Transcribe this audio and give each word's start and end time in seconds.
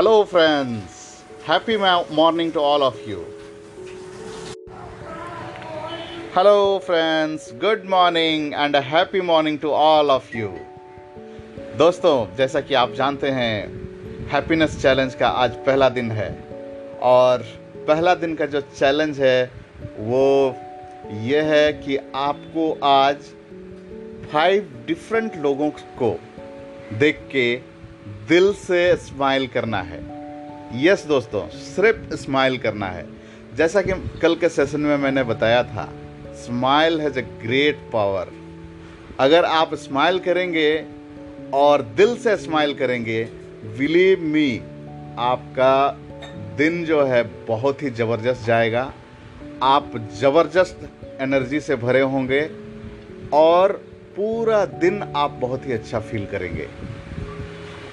Hello 0.00 0.22
friends 0.24 0.92
happy 1.48 1.76
morning 2.16 2.52
to 2.52 2.60
all 2.60 2.82
of 2.82 2.98
you 3.08 3.18
hello 6.36 6.78
friends 6.78 7.50
good 7.54 7.82
morning 7.90 8.54
and 8.54 8.76
a 8.76 8.80
happy 8.80 9.20
morning 9.20 9.58
to 9.58 9.70
all 9.70 10.10
of 10.10 10.36
you 10.36 10.48
दोस्तों, 11.78 12.36
जैसा 12.36 12.60
कि 12.60 12.74
आप 12.74 12.92
जानते 12.92 13.30
हैं 13.30 14.28
happiness 14.28 14.80
challenge 14.82 15.14
का 15.14 15.28
आज 15.28 15.56
पहला 15.66 15.88
दिन 15.88 16.10
है। 16.10 16.30
और 17.02 17.44
पहला 17.88 18.14
दिन 18.14 18.34
का 18.34 18.46
जो 18.46 18.60
चैलेंज 18.60 19.20
है, 19.20 19.50
वो 19.98 20.56
ये 21.22 21.40
है 21.40 21.72
कि 21.72 21.98
आपको 22.14 22.72
आज 22.84 23.16
फाइव 24.32 24.84
डिफरेंट 24.86 25.36
लोगों 25.36 25.70
को 25.70 26.18
देख 26.98 27.28
के 27.32 27.70
दिल 28.28 28.52
से 28.54 28.96
स्माइल 28.96 29.46
करना 29.46 29.80
है। 29.82 30.00
यस 30.84 31.04
दोस्तों, 31.06 31.46
सिर्फ़ 31.48 32.14
स्माइल 32.16 32.58
करना 32.58 32.86
है। 32.86 33.06
जैसा 33.56 33.82
कि 33.82 33.92
कल 34.22 34.34
के 34.34 34.48
सेशन 34.48 34.80
में 34.80 34.96
मैंने 34.96 35.22
बताया 35.22 35.62
था 35.64 35.88
smile 36.36 37.00
has 37.00 37.18
a 37.18 37.22
great 37.42 37.78
power 37.92 38.28
अगर 39.20 39.44
आप 39.44 39.74
स्माइल 39.74 40.18
करेंगे 40.18 40.84
और 41.54 41.82
दिल 41.96 42.16
से 42.16 42.36
स्माइल 42.36 42.74
करेंगे 42.74 43.22
बिलीव 43.78 44.20
मी 44.24 44.56
आपका 45.18 45.74
दिन 46.56 46.84
जो 46.84 47.02
है 47.04 47.22
बहुत 47.46 47.82
ही 47.82 47.90
ज़बरदस्त 47.90 48.46
जाएगा। 48.46 48.92
आप 49.62 49.92
ज़बरदस्त 50.20 50.88
एनर्जी 51.20 51.60
से 51.60 51.76
भरे 51.76 52.00
होंगे 52.00 52.40
और 53.32 53.72
पूरा 54.16 54.64
दिन 54.64 55.02
आप 55.16 55.30
बहुत 55.40 55.66
ही 55.66 55.72
अच्छा 55.72 56.00
फील 56.00 56.26
करेंगे। 56.26 56.68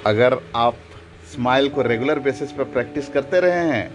अगर 0.07 0.37
आप 0.55 0.75
स्माइल 1.31 1.69
को 1.69 1.81
रेगुलर 1.81 2.19
बेसिस 2.19 2.51
पर 2.51 2.63
प्रैक्टिस 2.73 3.09
करते 3.09 3.39
रहे 3.39 3.65
हैं 3.69 3.89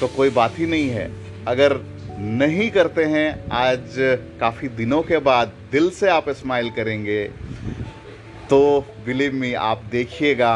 तो 0.00 0.06
कोई 0.08 0.30
बात 0.30 0.58
ही 0.58 0.66
नहीं 0.66 0.88
है। 0.90 1.10
अगर 1.46 1.72
नहीं 2.18 2.70
करते 2.70 3.04
हैं 3.06 3.28
आज 3.52 3.94
काफ़ी 4.40 4.68
दिनों 4.76 5.02
के 5.02 5.18
बाद 5.20 5.52
दिल 5.72 5.90
से 5.90 6.08
आप 6.10 6.28
स्माइल 6.30 6.70
करेंगे 6.70 7.22
तो 8.50 8.58
बिलीव 9.06 9.34
मी 9.34 9.52
आप 9.64 9.82
देखिएगा 9.90 10.54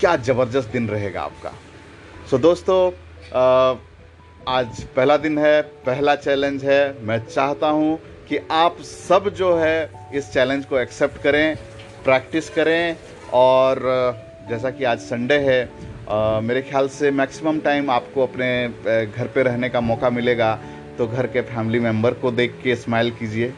क्या 0.00 0.16
ज़बरदस्त 0.18 0.68
दिन 0.72 0.88
रहेगा 0.88 1.22
आपका। 1.22 1.50
सो 2.30 2.36
so, 2.36 2.42
दोस्तों 2.42 2.90
आज 4.48 4.82
पहला 4.96 5.16
दिन 5.16 5.38
है 5.38 5.60
पहला 5.86 6.14
चैलेंज 6.16 6.64
है। 6.64 7.04
मैं 7.06 7.18
चाहता 7.26 7.68
हूँ 7.68 7.98
कि 8.28 8.38
आप 8.50 8.80
सब 8.82 9.28
जो 9.36 9.54
है 9.56 10.10
इस 10.14 10.32
चैलेंज 10.32 10.64
को 10.64 10.78
एक्सेप्ट 10.78 11.22
करें 11.22 11.56
प्रैक्टिस 12.04 12.48
करें। 12.50 12.96
और 13.32 13.80
जैसा 14.48 14.70
कि 14.70 14.84
आज 14.84 14.98
संडे 15.00 15.38
है 15.40 16.40
मेरे 16.42 16.62
ख्याल 16.62 16.88
से 16.90 17.10
मैक्सिमम 17.10 17.58
टाइम 17.60 17.90
आपको 17.90 18.22
अपने 18.22 18.48
घर 19.06 19.30
पे 19.34 19.42
रहने 19.42 19.68
का 19.68 19.80
मौका 19.80 20.10
मिलेगा 20.10 20.58
तो 20.98 21.06
घर 21.06 21.26
के 21.26 21.40
फैमिली 21.42 21.80
मेंबर 21.80 22.14
को 22.14 22.30
देख 22.32 22.58
के 22.64 22.76
स्माइल 22.76 23.10
कीजिए। 23.10 23.52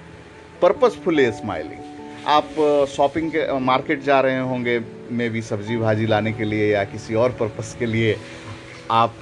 पर्पसफुली 0.62 1.30
स्माइलिंग 1.32 1.80
आप 2.26 2.86
शॉपिंग 2.90 3.30
के 3.30 3.58
मार्केट 3.60 4.02
जा 4.02 4.20
रहे 4.20 4.38
होंगे 4.40 4.78
मे 5.12 5.28
भी 5.28 5.42
सब्ज़ी 5.42 5.76
भाजी 5.76 6.06
लाने 6.06 6.32
के 6.32 6.44
लिए 6.44 6.72
या 6.72 6.84
किसी 6.84 7.14
और 7.14 7.32
पर्पस 7.40 7.74
के 7.78 7.86
लिए। 7.86 8.16
आप 8.90 9.20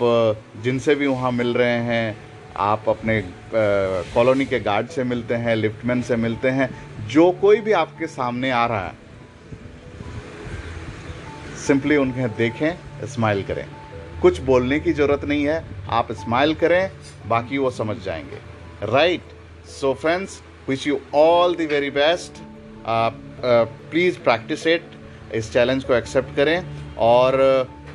जिनसे 0.65 0.95
भी 0.95 1.07
वहाँ 1.07 1.33
मिल 1.33 1.55
रहे 1.55 1.79
हैं, 1.81 2.17
आप 2.57 2.89
अपने 2.89 3.21
कॉलोनी 3.55 4.45
के 4.45 4.61
गार्ड 4.61 4.89
से 4.89 5.05
मिलते 5.05 5.35
हैं 5.35 5.55
लिफ्टमैन 5.57 6.03
से 6.03 6.17
मिलते 6.17 6.49
हैं, 6.51 6.69
जो 7.09 7.31
कोई 7.41 7.61
भी 7.61 7.73
आपके 7.75 8.07
सामने 8.09 8.51
आ 8.51 8.65
रहा 8.67 8.87
है 8.87 9.01
सिंपली 11.63 11.97
उन्हें 11.97 12.29
देखें 12.37 13.07
स्माइल 13.07 13.43
करें। 13.43 13.67
कुछ 14.23 14.41
बोलने 14.41 14.79
की 14.81 14.93
ज़रूरत 14.93 15.25
नहीं 15.25 15.45
है 15.45 15.65
आप 15.91 16.13
स्माइल 16.13 16.55
करें 16.55 16.91
बाकी 17.29 17.59
वो 17.59 17.71
समझ 17.71 17.97
जाएँगे। 18.05 18.39
Right 18.93 19.23
so 19.71 19.93
friends 19.95 20.41
wish 20.69 20.87
you 20.87 20.99
all 21.15 21.55
the 21.55 21.69
very 21.73 21.91
best 21.91 22.43
please 23.91 24.19
practise 24.19 24.67
it 24.67 24.91
इस 25.35 25.53
चैलेंज 25.53 25.85
को 25.85 25.95
एक्सेप्ट 25.95 26.35
करें 26.37 26.65
और 27.03 27.39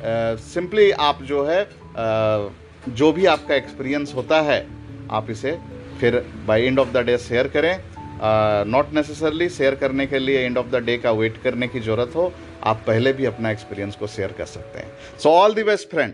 सिंपली 0.02 0.90
uh, 0.92 0.98
आप 1.00 1.22
जो 1.22 1.44
है 1.44 1.64
uh, 1.66 2.90
जो 2.96 3.12
भी 3.12 3.26
आपका 3.26 3.54
एक्सपीरियंस 3.54 4.14
होता 4.14 4.40
है 4.40 4.66
आप 5.10 5.30
इसे 5.30 5.58
फिर 6.00 6.24
by 6.46 6.66
end 6.66 6.78
of 6.78 6.92
the 6.92 7.04
day 7.06 7.16
share 7.18 7.48
करें। 7.48 7.72
नॉट 8.20 8.92
नेसेसरली 8.94 9.48
शेयर 9.50 9.74
करने 9.74 10.06
के 10.06 10.18
लिए 10.18 10.38
एंड 10.40 10.58
ऑफ़ 10.58 10.66
द 10.66 10.82
डे 10.84 10.96
का 10.98 11.10
वेट 11.12 11.42
करने 11.42 11.68
की 11.68 11.80
ज़रूरत 11.80 12.14
हो, 12.16 12.32
आप 12.64 12.82
पहले 12.86 13.12
भी 13.12 13.24
अपना 13.24 13.50
एक्सपीरियंस 13.50 13.96
को 13.96 14.06
शेयर 14.06 14.32
कर 14.38 14.46
सकते 14.46 14.78
हैं। 14.78 15.18
So 15.18 15.30
all 15.32 15.54
the 15.54 15.62
best 15.64 15.90
friend 15.90 16.12